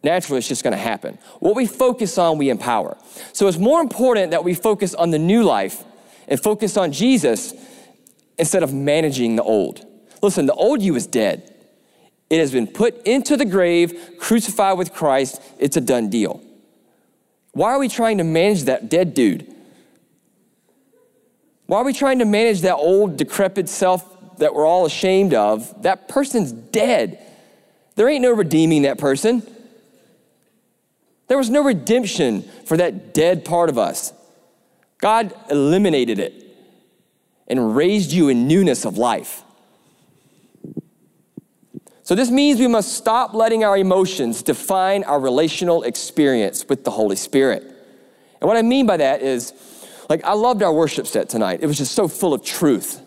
[0.02, 1.16] naturally it's just going to happen.
[1.38, 2.96] What we focus on, we empower.
[3.32, 5.84] So it's more important that we focus on the new life
[6.26, 7.54] and focus on Jesus
[8.36, 9.86] instead of managing the old.
[10.22, 11.54] Listen, the old you is dead.
[12.28, 15.40] It has been put into the grave, crucified with Christ.
[15.58, 16.42] It's a done deal.
[17.52, 19.54] Why are we trying to manage that dead dude?
[21.66, 25.82] Why are we trying to manage that old, decrepit self that we're all ashamed of,
[25.82, 27.18] that person's dead.
[27.94, 29.42] There ain't no redeeming that person.
[31.28, 34.12] There was no redemption for that dead part of us.
[34.98, 36.34] God eliminated it
[37.48, 39.42] and raised you in newness of life.
[42.04, 46.90] So, this means we must stop letting our emotions define our relational experience with the
[46.90, 47.62] Holy Spirit.
[48.40, 49.52] And what I mean by that is,
[50.08, 51.60] like, I loved our worship set tonight.
[51.62, 53.00] It was just so full of truth.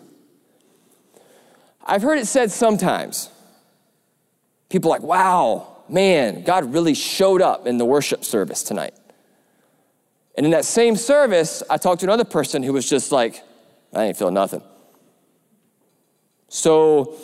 [1.86, 3.30] I've heard it said sometimes
[4.68, 8.94] People like, wow, man, God really showed up in the worship service tonight.
[10.36, 13.42] And in that same service, I talked to another person who was just like,
[13.94, 14.62] I ain't feeling nothing.
[16.48, 17.16] So,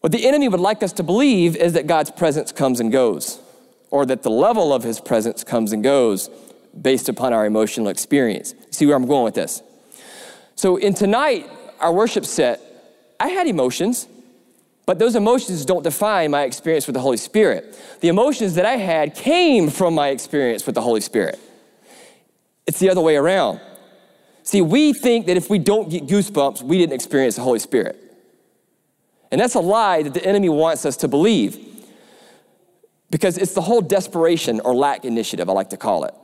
[0.00, 3.40] what the enemy would like us to believe is that God's presence comes and goes,
[3.90, 6.28] or that the level of his presence comes and goes
[6.80, 8.54] based upon our emotional experience.
[8.70, 9.62] See where I'm going with this?
[10.56, 11.48] So, in tonight,
[11.80, 12.60] our worship set,
[13.20, 14.06] I had emotions,
[14.86, 17.78] but those emotions don't define my experience with the Holy Spirit.
[18.00, 21.38] The emotions that I had came from my experience with the Holy Spirit.
[22.66, 23.60] It's the other way around.
[24.42, 27.98] See, we think that if we don't get goosebumps, we didn't experience the Holy Spirit.
[29.30, 31.58] And that's a lie that the enemy wants us to believe.
[33.10, 36.14] Because it's the whole desperation or lack initiative, I like to call it.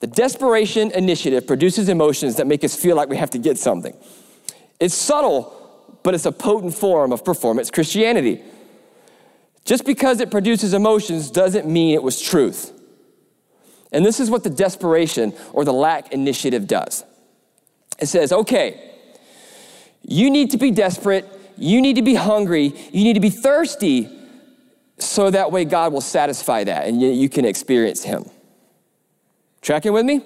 [0.00, 3.96] The desperation initiative produces emotions that make us feel like we have to get something.
[4.78, 5.65] It's subtle,
[6.06, 8.40] but it's a potent form of performance Christianity.
[9.64, 12.72] Just because it produces emotions doesn't mean it was truth.
[13.90, 17.04] And this is what the desperation or the lack initiative does
[17.98, 18.92] it says, okay,
[20.02, 24.08] you need to be desperate, you need to be hungry, you need to be thirsty,
[24.98, 28.30] so that way God will satisfy that and you can experience Him.
[29.60, 30.22] Tracking with me?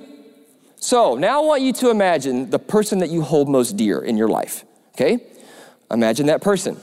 [0.77, 4.19] So now I want you to imagine the person that you hold most dear in
[4.19, 5.30] your life, okay?
[5.91, 6.79] Imagine that person.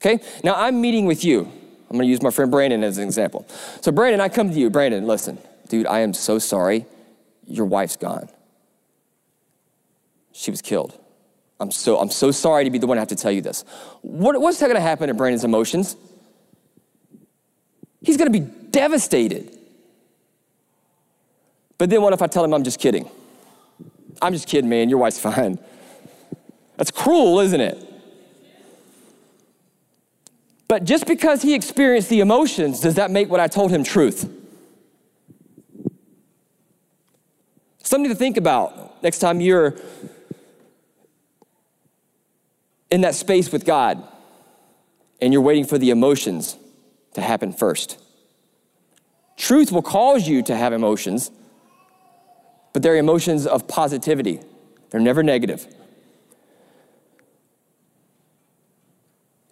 [0.00, 0.22] Okay?
[0.42, 1.50] Now I'm meeting with you.
[1.90, 3.46] I'm gonna use my friend Brandon as an example.
[3.82, 4.70] So, Brandon, I come to you.
[4.70, 6.86] Brandon, listen, dude, I am so sorry.
[7.46, 8.28] Your wife's gone.
[10.32, 10.98] She was killed.
[11.60, 13.64] I'm so, I'm so sorry to be the one to have to tell you this.
[14.00, 15.96] What, what's gonna happen to Brandon's emotions?
[18.00, 19.56] He's gonna be devastated.
[21.78, 23.08] But then what if I tell him I'm just kidding?
[24.20, 24.88] I'm just kidding, man.
[24.88, 25.58] Your wife's fine.
[26.82, 27.78] That's cruel, isn't it?
[30.66, 34.28] But just because he experienced the emotions, does that make what I told him truth?
[37.84, 39.76] Something to think about next time you're
[42.90, 44.02] in that space with God
[45.20, 46.56] and you're waiting for the emotions
[47.14, 47.96] to happen first.
[49.36, 51.30] Truth will cause you to have emotions,
[52.72, 54.40] but they're emotions of positivity,
[54.90, 55.72] they're never negative.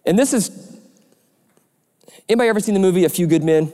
[0.05, 0.71] And this is
[2.31, 3.73] Anybody ever seen the movie A Few Good Men?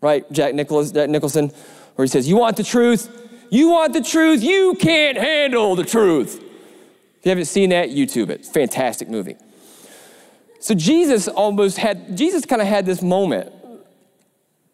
[0.00, 1.50] Right, Jack, Nicholas, Jack Nicholson,
[1.96, 3.10] where he says, You want the truth?
[3.50, 4.40] You want the truth?
[4.40, 6.36] You can't handle the truth.
[6.36, 8.46] If you haven't seen that, YouTube it.
[8.46, 9.34] Fantastic movie.
[10.60, 13.52] So Jesus almost had, Jesus kind of had this moment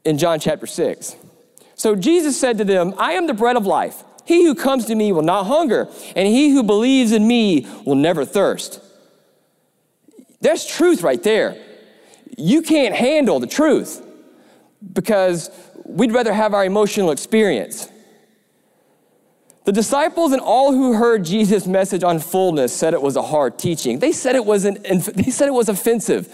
[0.05, 1.16] in John chapter 6.
[1.77, 4.05] So Jesus said to them, I am the bread of life.
[4.27, 7.94] He who comes to me will not hunger, and he who believes in me will
[7.94, 8.81] never thirst.
[10.44, 11.57] There's truth right there
[12.37, 14.04] you can't handle the truth
[14.92, 15.50] because
[15.85, 17.88] we'd rather have our emotional experience.
[19.64, 23.59] The disciples and all who heard Jesus' message on fullness said it was a hard
[23.59, 24.00] teaching.
[24.00, 24.74] They said it was, an,
[25.14, 26.28] they said it was offensive.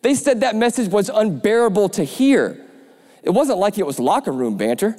[0.00, 2.64] They said that message was unbearable to hear.
[3.22, 4.96] It wasn't like it was locker room banter.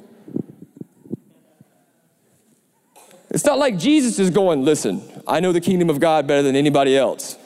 [3.30, 6.54] It's not like Jesus is going, listen, I know the kingdom of God better than
[6.54, 7.36] anybody else.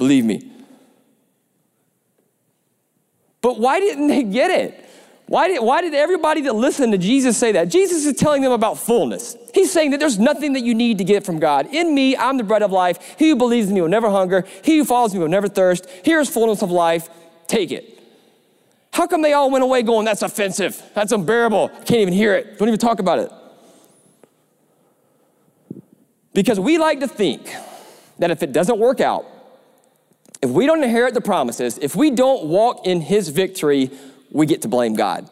[0.00, 0.40] Believe me.
[3.42, 4.86] But why didn't they get it?
[5.26, 7.68] Why did, why did everybody that listened to Jesus say that?
[7.68, 9.36] Jesus is telling them about fullness.
[9.52, 11.66] He's saying that there's nothing that you need to get from God.
[11.66, 13.16] In me, I'm the bread of life.
[13.18, 14.46] He who believes in me will never hunger.
[14.64, 15.86] He who follows me will never thirst.
[16.02, 17.10] Here's fullness of life.
[17.46, 18.02] Take it.
[18.94, 20.82] How come they all went away going, that's offensive?
[20.94, 21.72] That's unbearable.
[21.74, 22.58] I Can't even hear it.
[22.58, 23.30] Don't even talk about it.
[26.32, 27.54] Because we like to think
[28.18, 29.26] that if it doesn't work out,
[30.42, 33.90] if we don't inherit the promises, if we don't walk in his victory,
[34.30, 35.28] we get to blame God.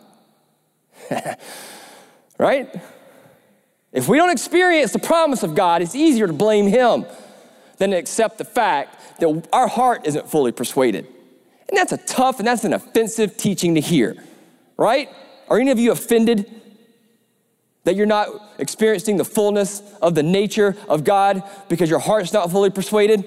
[2.39, 2.69] right?
[3.93, 7.07] If we don't experience the promise of God, it's easier to blame him
[7.79, 11.07] than to accept the fact that our heart isn't fully persuaded.
[11.69, 14.17] And that's a tough and that's an offensive teaching to hear,
[14.77, 15.09] right?
[15.49, 16.51] Are any of you offended
[17.85, 18.29] that you're not
[18.59, 23.25] experiencing the fullness of the nature of God because your heart's not fully persuaded?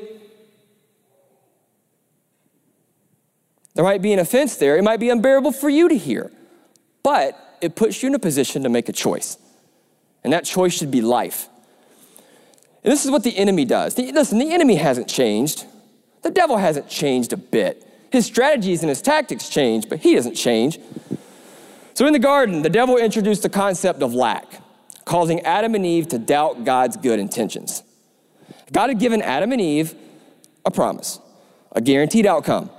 [3.74, 4.78] There might be an offense there.
[4.78, 6.32] It might be unbearable for you to hear,
[7.04, 9.38] but it puts you in a position to make a choice.
[10.24, 11.48] And that choice should be life.
[12.84, 13.96] And this is what the enemy does.
[13.96, 15.66] The, listen, the enemy hasn't changed.
[16.24, 17.88] The devil hasn't changed a bit.
[18.12, 20.80] His strategies and his tactics change, but he doesn't change.
[21.94, 24.46] So in the garden, the devil introduced the concept of lack,
[25.06, 27.84] causing Adam and Eve to doubt God's good intentions.
[28.72, 29.96] God had given Adam and Eve
[30.66, 31.20] a promise
[31.74, 32.70] a guaranteed outcome.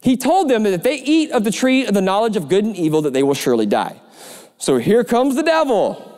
[0.00, 2.64] He told them that if they eat of the tree of the knowledge of good
[2.64, 4.00] and evil, that they will surely die.
[4.58, 6.12] So here comes the devil.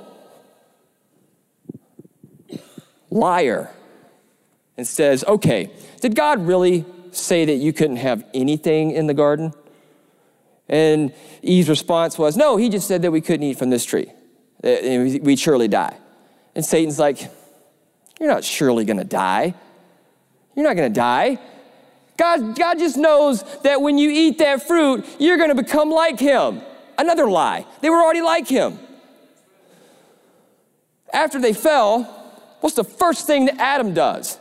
[3.10, 3.70] Liar.
[4.76, 5.70] And says, okay,
[6.00, 9.52] did God really say that you couldn't have anything in the garden?
[10.68, 11.12] And
[11.42, 14.12] Eve's response was, no, he just said that we couldn't eat from this tree.
[14.62, 14.76] Uh,
[15.22, 15.96] We'd surely die.
[16.54, 17.28] And Satan's like,
[18.20, 19.54] you're not surely going to die.
[20.54, 21.38] You're not going to die.
[22.18, 26.18] God, God just knows that when you eat that fruit, you're going to become like
[26.18, 26.60] him.
[26.98, 27.64] Another lie.
[27.80, 28.78] They were already like him.
[31.12, 32.02] After they fell,
[32.60, 34.38] what's the first thing that Adam does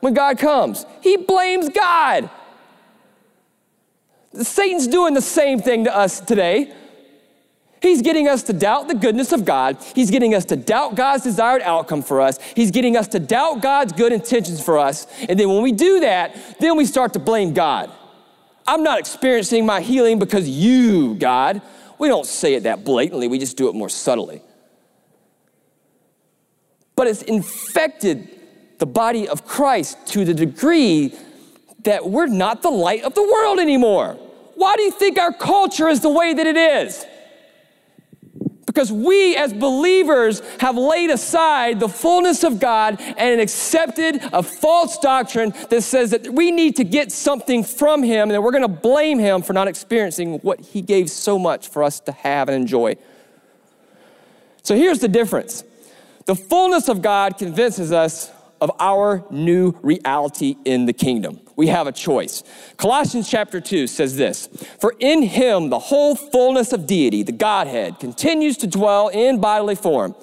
[0.00, 0.84] when God comes?
[1.00, 2.28] He blames God.
[4.34, 6.74] Satan's doing the same thing to us today.
[7.84, 9.76] He's getting us to doubt the goodness of God.
[9.94, 12.38] He's getting us to doubt God's desired outcome for us.
[12.56, 15.06] He's getting us to doubt God's good intentions for us.
[15.28, 17.90] And then when we do that, then we start to blame God.
[18.66, 21.60] I'm not experiencing my healing because you, God.
[21.98, 24.40] We don't say it that blatantly, we just do it more subtly.
[26.96, 28.30] But it's infected
[28.78, 31.14] the body of Christ to the degree
[31.82, 34.14] that we're not the light of the world anymore.
[34.54, 37.04] Why do you think our culture is the way that it is?
[38.74, 44.98] Because we as believers have laid aside the fullness of God and accepted a false
[44.98, 48.62] doctrine that says that we need to get something from Him and that we're going
[48.62, 52.48] to blame Him for not experiencing what He gave so much for us to have
[52.48, 52.96] and enjoy.
[54.64, 55.62] So here's the difference
[56.26, 61.38] the fullness of God convinces us of our new reality in the kingdom.
[61.56, 62.42] We have a choice.
[62.76, 64.48] Colossians chapter 2 says this
[64.80, 69.76] For in him the whole fullness of deity, the Godhead, continues to dwell in bodily
[69.76, 70.14] form,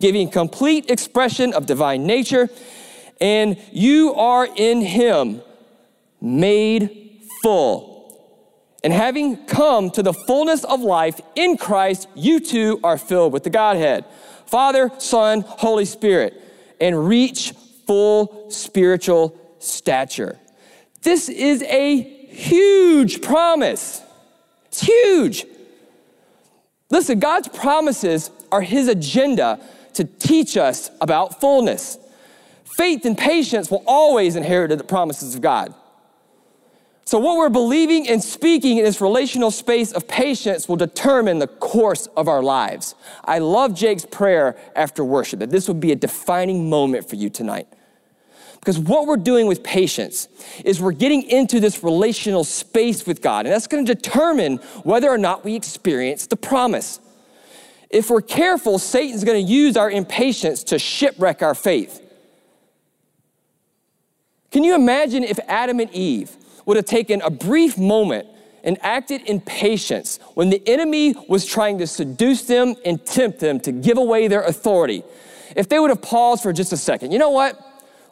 [0.00, 2.48] giving complete expression of divine nature,
[3.20, 5.42] and you are in him
[6.20, 7.96] made full.
[8.84, 13.42] And having come to the fullness of life in Christ, you too are filled with
[13.42, 14.04] the Godhead,
[14.46, 16.40] Father, Son, Holy Spirit,
[16.80, 17.52] and reach
[17.86, 20.38] full spiritual stature.
[21.06, 24.02] This is a huge promise.
[24.64, 25.46] It's huge.
[26.90, 29.60] Listen, God's promises are His agenda
[29.92, 31.96] to teach us about fullness.
[32.64, 35.72] Faith and patience will always inherit the promises of God.
[37.04, 41.46] So, what we're believing and speaking in this relational space of patience will determine the
[41.46, 42.96] course of our lives.
[43.24, 47.30] I love Jake's prayer after worship that this would be a defining moment for you
[47.30, 47.68] tonight.
[48.66, 50.26] Because what we're doing with patience
[50.64, 55.08] is we're getting into this relational space with God, and that's going to determine whether
[55.08, 56.98] or not we experience the promise.
[57.90, 62.02] If we're careful, Satan's going to use our impatience to shipwreck our faith.
[64.50, 68.26] Can you imagine if Adam and Eve would have taken a brief moment
[68.64, 73.60] and acted in patience when the enemy was trying to seduce them and tempt them
[73.60, 75.04] to give away their authority?
[75.54, 77.62] If they would have paused for just a second, you know what?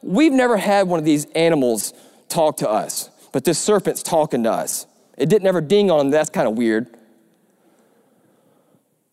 [0.04, 1.94] We've never had one of these animals
[2.28, 4.86] talk to us, but this serpent's talking to us.
[5.16, 6.10] It didn't ever ding on him.
[6.10, 6.94] That's kind of weird.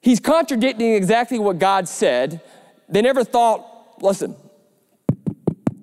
[0.02, 2.42] He's contradicting exactly what God said.
[2.90, 4.36] They never thought, listen,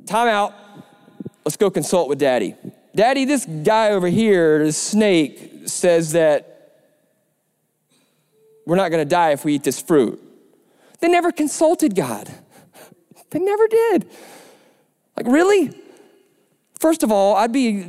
[0.04, 0.52] time out.
[1.42, 2.54] Let's go consult with daddy.
[2.94, 6.82] Daddy, this guy over here, the snake, says that
[8.66, 10.22] we're not going to die if we eat this fruit.
[11.00, 12.30] They never consulted God.
[13.30, 14.08] They never did.
[15.18, 15.72] Like, really?
[16.78, 17.86] First of all, I'd be,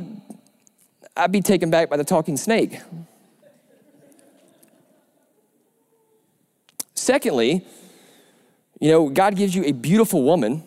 [1.16, 2.80] I'd be taken back by the talking snake.
[6.94, 7.64] Secondly,
[8.80, 10.64] you know, God gives you a beautiful woman.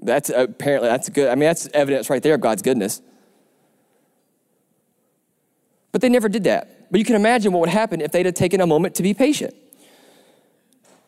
[0.00, 1.28] That's apparently, that's good.
[1.28, 3.02] I mean, that's evidence right there of God's goodness.
[5.92, 6.90] But they never did that.
[6.90, 9.12] But you can imagine what would happen if they'd have taken a moment to be
[9.12, 9.54] patient.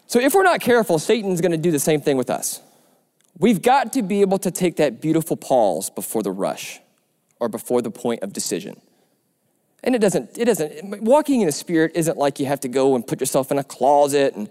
[0.06, 2.60] So if we're not careful, Satan's going to do the same thing with us.
[3.38, 6.80] We've got to be able to take that beautiful pause before the rush
[7.40, 8.80] or before the point of decision.
[9.82, 12.94] And it doesn't, it doesn't, walking in the spirit isn't like you have to go
[12.94, 14.48] and put yourself in a closet and,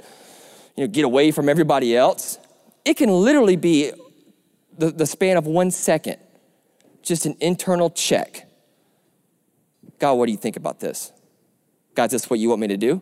[0.75, 2.37] you know, get away from everybody else.
[2.83, 3.91] It can literally be
[4.77, 6.17] the, the span of one second,
[7.01, 8.47] just an internal check.
[9.99, 11.13] God, what do you think about this?
[11.95, 13.01] God, is this what you want me to do?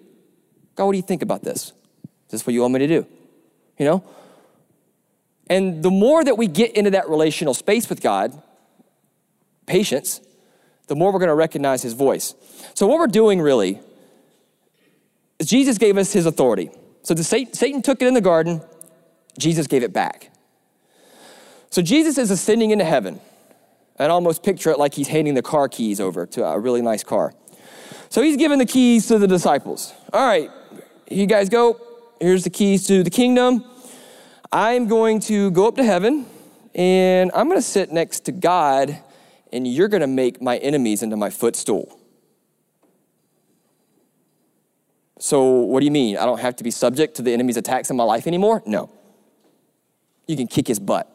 [0.76, 1.74] God, what do you think about this?
[2.28, 3.08] Is this what you want me to do?
[3.78, 4.04] You know?
[5.50, 8.40] And the more that we get into that relational space with God,
[9.66, 10.22] patience,
[10.88, 12.36] the more we're going to recognize his voice.
[12.74, 13.80] So, what we're doing really
[15.40, 16.72] is Jesus gave us his authority.
[17.04, 18.62] So, the Satan, Satan took it in the garden,
[19.38, 20.32] Jesus gave it back.
[21.70, 23.20] So, Jesus is ascending into heaven.
[24.00, 27.04] And almost picture it like he's handing the car keys over to a really nice
[27.04, 27.34] car.
[28.10, 29.94] So he's giving the keys to the disciples.
[30.12, 30.50] All right,
[31.12, 31.80] you guys go.
[32.20, 33.64] Here's the keys to the kingdom.
[34.52, 36.26] I'm going to go up to heaven
[36.74, 38.98] and I'm going to sit next to God,
[39.52, 42.00] and you're going to make my enemies into my footstool.
[45.20, 46.18] So, what do you mean?
[46.18, 48.64] I don't have to be subject to the enemy's attacks in my life anymore?
[48.66, 48.90] No.
[50.28, 51.14] You can kick his butt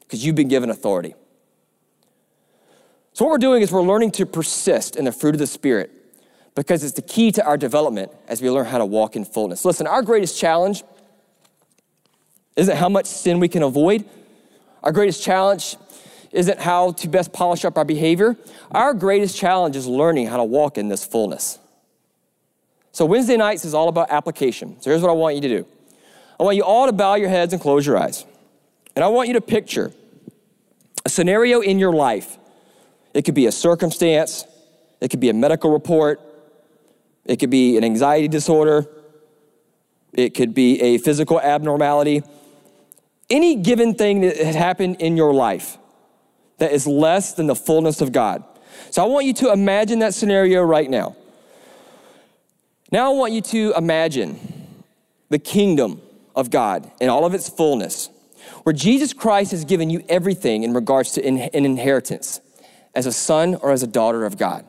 [0.00, 1.14] because you've been given authority.
[3.14, 5.90] So, what we're doing is we're learning to persist in the fruit of the Spirit
[6.54, 9.64] because it's the key to our development as we learn how to walk in fullness.
[9.64, 10.82] Listen, our greatest challenge
[12.56, 14.04] isn't how much sin we can avoid.
[14.82, 15.76] Our greatest challenge
[16.32, 18.36] isn't how to best polish up our behavior.
[18.70, 21.58] Our greatest challenge is learning how to walk in this fullness.
[22.92, 24.80] So, Wednesday nights is all about application.
[24.80, 25.66] So, here's what I want you to do
[26.40, 28.24] I want you all to bow your heads and close your eyes.
[28.94, 29.92] And I want you to picture
[31.04, 32.38] a scenario in your life.
[33.12, 34.44] It could be a circumstance,
[35.00, 36.20] it could be a medical report,
[37.24, 38.86] it could be an anxiety disorder,
[40.12, 42.22] it could be a physical abnormality
[43.28, 45.78] any given thing that had happened in your life
[46.58, 48.44] that is less than the fullness of God.
[48.90, 51.16] So I want you to imagine that scenario right now.
[52.92, 54.38] Now I want you to imagine
[55.28, 56.00] the kingdom
[56.34, 58.10] of God in all of its fullness,
[58.62, 62.40] where Jesus Christ has given you everything in regards to an inheritance
[62.94, 64.64] as a son or as a daughter of God.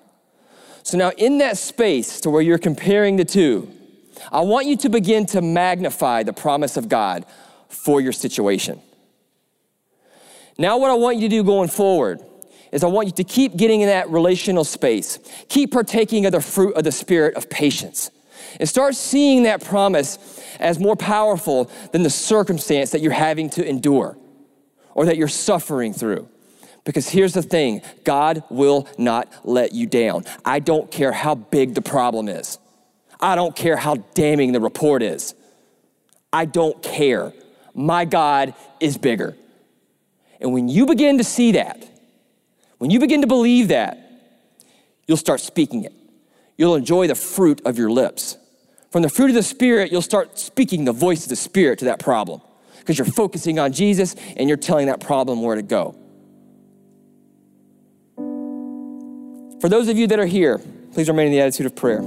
[0.84, 3.70] So now, in that space to where you're comparing the two,
[4.32, 7.26] I want you to begin to magnify the promise of God
[7.70, 8.82] for your situation.
[10.58, 12.22] Now, what I want you to do going forward
[12.72, 16.42] is I want you to keep getting in that relational space, keep partaking of the
[16.42, 18.12] fruit of the spirit of patience,
[18.60, 23.68] and start seeing that promise as more powerful than the circumstance that you're having to
[23.68, 24.18] endure
[24.94, 26.28] or that you're suffering through.
[26.84, 30.24] Because here's the thing God will not let you down.
[30.46, 32.58] I don't care how big the problem is,
[33.20, 35.36] I don't care how damning the report is.
[36.34, 37.34] I don't care
[37.78, 39.38] my God is bigger.
[40.42, 41.88] And when you begin to see that,
[42.80, 43.98] when you begin to believe that,
[45.08, 45.94] you'll start speaking it.
[46.58, 48.38] You'll enjoy the fruit of your lips.
[48.92, 51.86] From the fruit of the Spirit, you'll start speaking the voice of the Spirit to
[51.86, 52.42] that problem
[52.80, 55.96] because you're focusing on Jesus and you're telling that problem where to go.
[59.62, 60.60] For those of you that are here,
[60.94, 62.02] please remain in the attitude of prayer.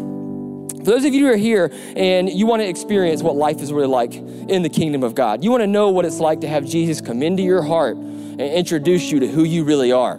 [0.80, 3.70] For those of you who are here and you want to experience what life is
[3.70, 6.48] really like in the kingdom of God, you want to know what it's like to
[6.48, 10.18] have Jesus come into your heart and introduce you to who you really are.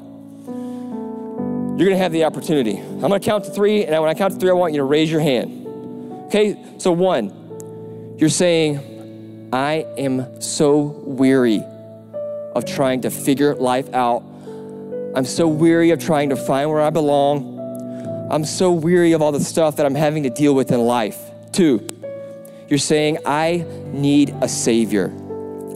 [1.82, 2.78] You're going to have the opportunity.
[2.78, 4.78] I'm going to count to three, and when I count to three, I want you
[4.80, 5.66] to raise your hand.
[6.28, 11.64] Okay, so one, you're saying, I am so weary
[12.54, 14.22] of trying to figure life out.
[15.16, 17.51] I'm so weary of trying to find where I belong.
[18.32, 21.20] I'm so weary of all the stuff that I'm having to deal with in life.
[21.52, 21.86] Two,
[22.70, 25.14] you're saying, I need a Savior.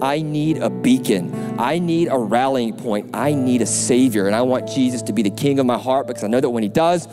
[0.02, 1.60] I need a beacon.
[1.60, 3.14] I need a rallying point.
[3.14, 4.28] I need a Savior.
[4.28, 6.50] And I want Jesus to be the King of my heart because I know that
[6.50, 7.10] when He does,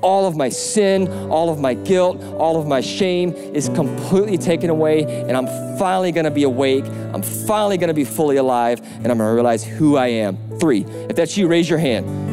[0.00, 4.70] all of my sin, all of my guilt, all of my shame is completely taken
[4.70, 6.84] away, and I'm finally gonna be awake.
[7.12, 10.38] I'm finally gonna be fully alive, and I'm gonna realize who I am.
[10.58, 12.27] Three, if that's you, raise your hand.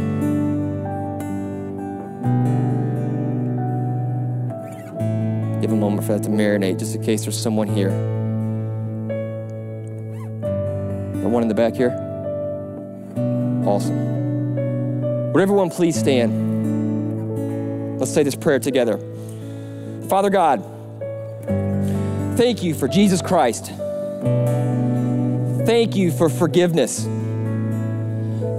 [5.66, 7.90] Give a moment for that to marinate just in case there's someone here.
[11.24, 11.90] The one in the back here?
[13.66, 15.34] Awesome.
[15.34, 16.30] Would everyone please stand?
[18.00, 19.00] Let's say this prayer together.
[20.08, 20.64] Father God,
[22.38, 23.72] thank you for Jesus Christ.
[25.66, 27.06] Thank you for forgiveness.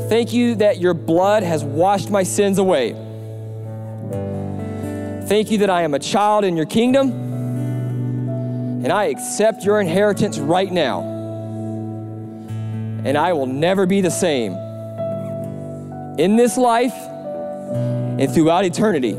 [0.08, 2.96] Thank you that your blood has washed my sins away.
[5.26, 7.10] Thank you that I am a child in your kingdom,
[8.84, 11.00] and I accept your inheritance right now.
[13.04, 14.52] And I will never be the same
[16.18, 19.14] in this life and throughout eternity.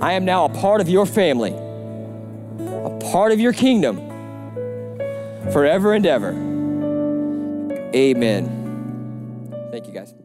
[0.00, 3.96] I am now a part of your family, a part of your kingdom
[5.52, 6.32] forever and ever.
[7.94, 9.68] Amen.
[9.70, 10.21] Thank you, guys.